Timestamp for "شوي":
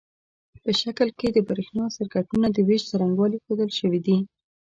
3.79-3.99